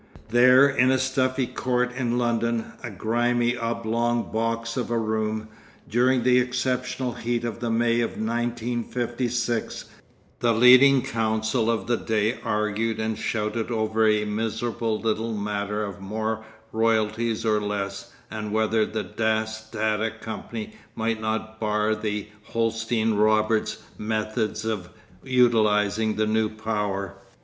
There 0.29 0.67
in 0.67 0.89
a 0.89 0.97
stuffy 0.97 1.45
court 1.45 1.91
in 1.95 2.17
London, 2.17 2.73
a 2.81 2.89
grimy 2.89 3.55
oblong 3.55 4.31
box 4.31 4.75
of 4.75 4.89
a 4.89 4.97
room, 4.97 5.49
during 5.87 6.23
the 6.23 6.39
exceptional 6.39 7.13
heat 7.13 7.43
of 7.43 7.59
the 7.59 7.69
May 7.69 8.01
of 8.01 8.19
1956, 8.19 9.85
the 10.39 10.53
leading 10.53 11.03
counsel 11.03 11.69
of 11.69 11.85
the 11.85 11.97
day 11.97 12.39
argued 12.43 12.99
and 12.99 13.15
shouted 13.15 13.69
over 13.69 14.07
a 14.07 14.25
miserable 14.25 14.99
little 14.99 15.35
matter 15.37 15.85
of 15.85 16.01
more 16.01 16.45
royalties 16.71 17.45
or 17.45 17.61
less 17.61 18.11
and 18.31 18.51
whether 18.51 18.87
the 18.87 19.03
Dass 19.03 19.69
Tata 19.69 20.09
company 20.19 20.73
might 20.95 21.21
not 21.21 21.59
bar 21.59 21.93
the 21.93 22.27
Holsten 22.51 23.15
Roberts' 23.19 23.77
methods 23.99 24.65
of 24.65 24.89
utilising 25.23 26.15
the 26.15 26.25
new 26.25 26.49
power. 26.49 27.17